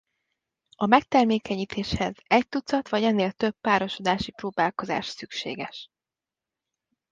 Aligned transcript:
A 0.75 0.85
megtermékenyítéshez 0.85 2.13
egy 2.27 2.47
tucat 2.49 2.89
vagy 2.89 3.03
ennél 3.03 3.31
több 3.31 3.55
párosodási 3.61 4.31
próbálkozás 4.31 5.05
szükséges. 5.05 5.89